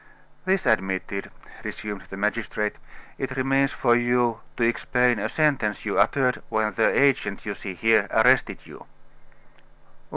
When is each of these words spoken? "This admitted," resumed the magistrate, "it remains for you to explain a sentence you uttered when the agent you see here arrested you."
"This 0.45 0.65
admitted," 0.65 1.29
resumed 1.63 2.05
the 2.09 2.17
magistrate, 2.17 2.77
"it 3.19 3.37
remains 3.37 3.71
for 3.71 3.95
you 3.95 4.39
to 4.57 4.63
explain 4.63 5.19
a 5.19 5.29
sentence 5.29 5.85
you 5.85 5.99
uttered 5.99 6.41
when 6.49 6.73
the 6.73 6.89
agent 6.99 7.45
you 7.45 7.53
see 7.53 7.75
here 7.75 8.07
arrested 8.11 8.65
you." 8.65 8.87